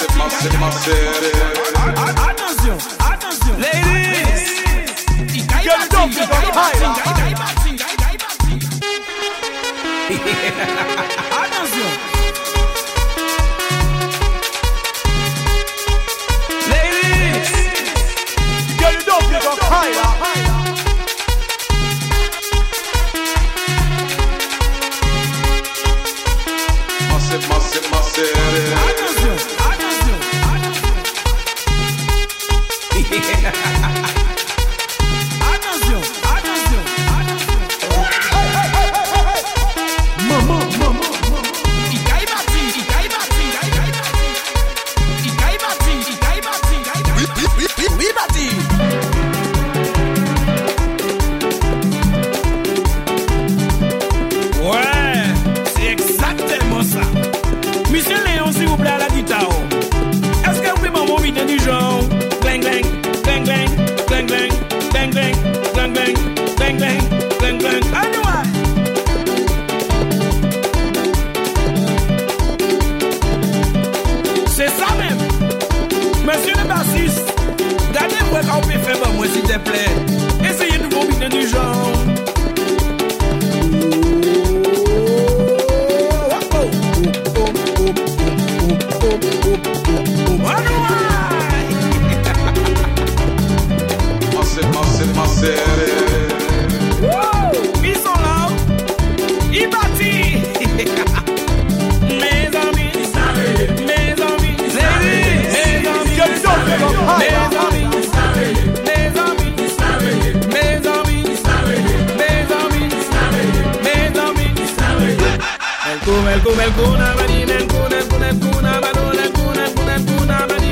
Attention, 0.00 0.48
attention. 1.68 3.54
Ladies. 3.60 5.04
Get 5.62 5.94
up, 5.94 6.08
get 6.10 6.24
it 6.24 6.54
higher. 6.54 7.00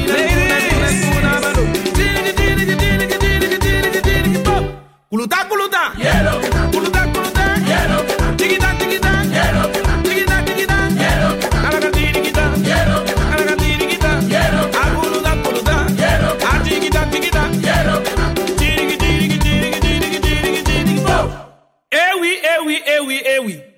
Ladies 0.09 0.47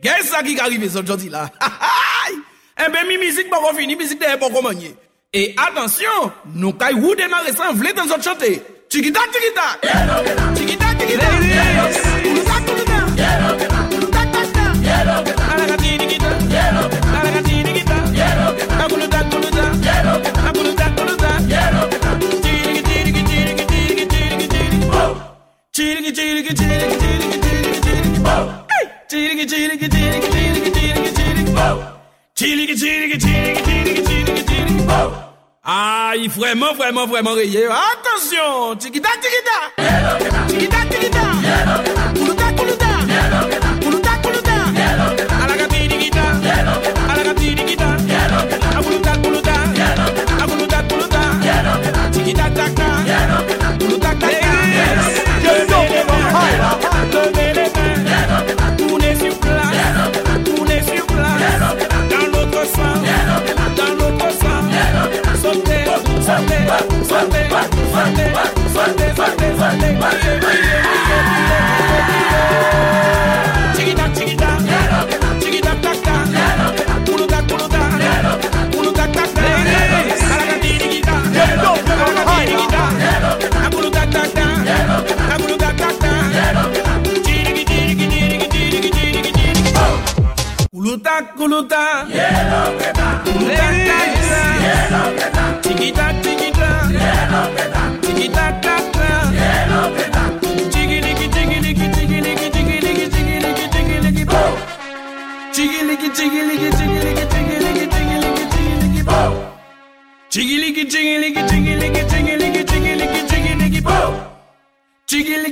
Gè 0.02 0.22
sa 0.24 0.42
ki 0.42 0.56
karive 0.56 0.88
zot 0.88 1.06
jodi 1.06 1.28
la. 1.30 1.48
Ebe 2.80 3.04
mi 3.08 3.18
mizik 3.18 3.50
bako 3.50 3.74
fini, 3.76 3.96
mizik 3.96 4.20
deye 4.20 4.36
bako 4.40 4.62
manye. 4.62 4.94
E 5.32 5.54
atensyon, 5.56 6.32
nou 6.54 6.72
kay 6.72 6.94
wou 6.94 7.14
demare 7.14 7.52
san 7.54 7.76
vle 7.76 7.92
tan 7.94 8.08
chante. 8.20 8.62
Chikita, 8.90 9.20
chikita. 9.32 9.66
Chikita, 10.56 10.94
chikita. 10.98 12.09
vraiment, 36.50 36.74
vraiment, 36.74 37.06
vraiment 37.06 37.34
rayé. 37.34 37.66
Attention, 37.66 38.76
tikita, 38.76 39.08
tikita. 39.22 39.86
Tikita, 40.48 40.76
tikita. 40.90 41.99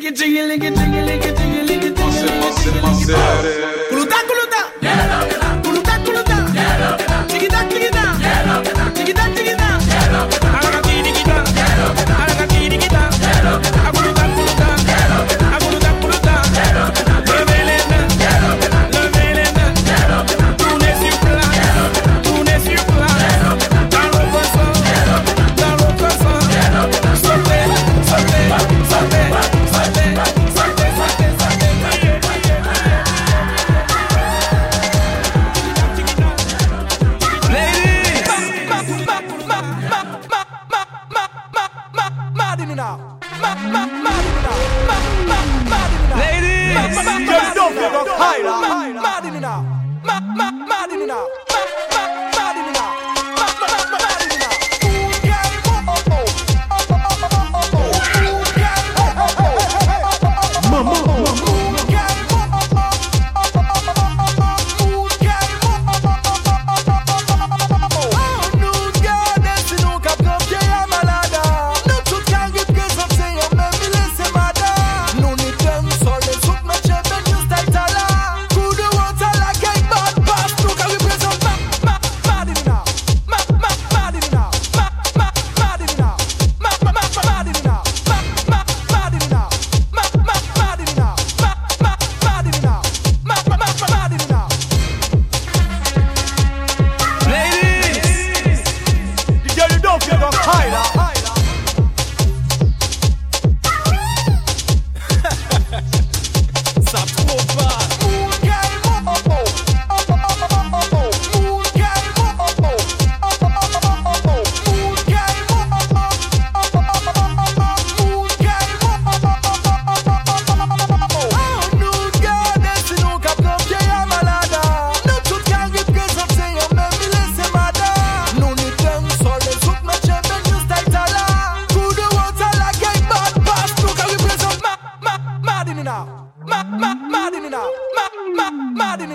Chigiligi, 0.09 0.71
chigiligi, 0.71 1.29
chigiligi, 1.37 1.91
chigiligi, 1.91 1.91
Massive, 1.91 2.41
chigiligi, 2.41 2.81
massive, 2.83 2.83
massive. 2.83 3.17
Kuluta, 3.17 3.68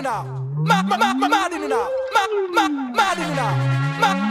in 0.04 0.10
it 0.10 0.10
now. 0.10 0.44
Mad 0.58 1.52
in 1.52 1.62
it 1.62 1.68
now. 1.68 1.88
Mad 2.14 2.32
in 2.32 2.42
it 2.44 2.54
now. 2.54 2.68
Mad 2.92 3.18
in 3.18 3.30
it 3.30 3.36
now. 3.36 4.23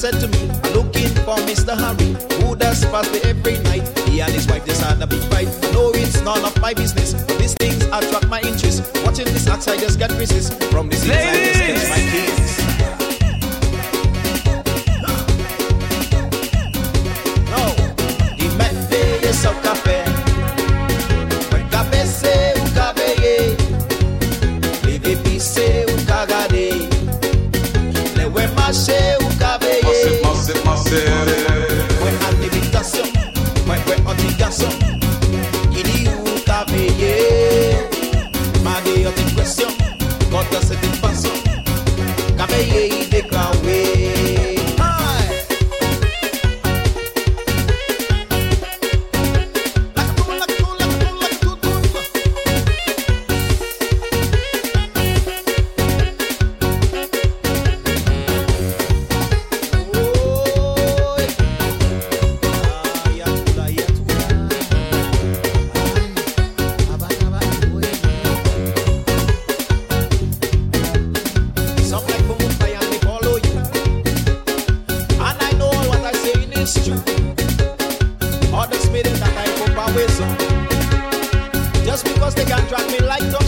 said 0.00 0.18
to 0.18 0.28
me, 0.28 0.46
looking 0.72 1.12
for 1.26 1.36
Mr. 1.44 1.76
Harry, 1.76 2.16
who 2.40 2.56
does 2.56 2.86
pass 2.86 3.12
me 3.12 3.20
every 3.20 3.58
night. 3.58 3.86
He 4.08 4.22
and 4.22 4.32
his 4.32 4.46
wife 4.48 4.64
just 4.64 4.80
had 4.80 5.02
a 5.02 5.06
big 5.06 5.20
fight. 5.24 5.48
I 5.62 5.72
know 5.72 5.90
it's 5.94 6.22
none 6.22 6.42
of 6.42 6.58
my 6.58 6.72
business, 6.72 7.12
but 7.12 7.38
these 7.38 7.52
things 7.52 7.84
attract 7.84 8.26
my 8.28 8.40
interest. 8.40 8.80
Watching 9.04 9.26
this 9.26 9.46
outsiders 9.46 9.82
I 9.82 9.86
just 9.86 9.98
get 9.98 10.10
resist. 10.12 10.54
From 10.72 10.88
this 10.88 11.04
things, 11.04 11.12
I 11.12 11.36
just 11.44 11.60
get 11.66 11.88
my 11.90 12.00
kids. 12.14 12.58
No, 17.52 17.62
the 18.38 18.46
Met 18.56 18.90
Day 18.90 19.20
cafe. 19.62 19.99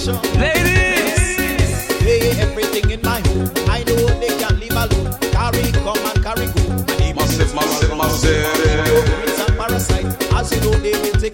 Ladies, 0.03 1.87
hey, 2.01 2.31
everything 2.41 2.91
in 2.91 3.01
my 3.03 3.21
home. 3.21 3.49
I 3.71 3.85
know 3.85 4.07
they 4.19 4.35
can 4.37 4.59
live 4.59 4.73
alone. 4.73 5.13
Carry 5.31 5.71
come 5.71 5.97
and 5.97 6.21
carry 6.25 6.47
go. 6.47 6.63
And 6.99 7.15
massive, 7.17 7.55
massive, 7.55 7.97
massive. 7.97 9.57
Parasite, 9.57 10.33
as 10.35 10.51
you 10.51 10.61
know, 10.63 10.77
they 10.81 10.91
will 10.91 11.21
take 11.21 11.32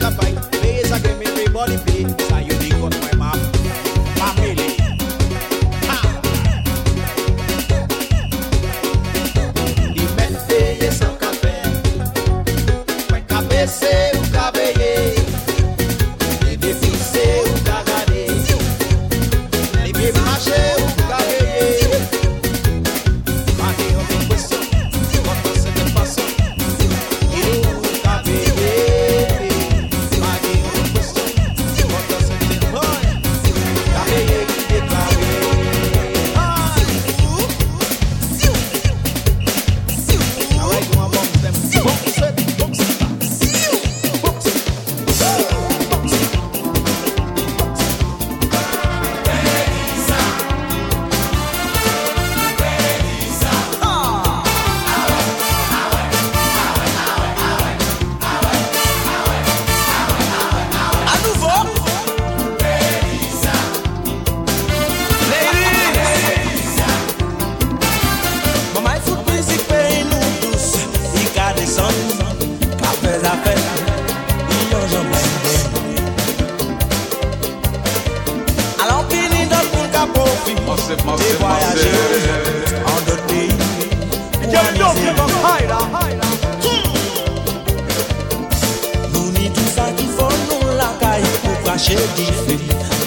Che 91.88 91.96
di 92.16 92.24
fe, 92.24 92.56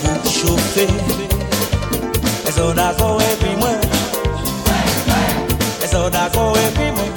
pou 0.01 0.31
chofe 0.31 0.87
E 2.47 2.51
so 2.51 2.73
da 2.73 2.91
so 2.97 3.19
e 3.19 3.35
pi 3.39 3.55
mwen. 3.55 3.79
E 5.83 5.87
so 5.87 6.09
da 6.09 6.27
so 6.33 6.51
e 6.55 6.71
pi 6.71 6.91
mwen. 6.91 7.10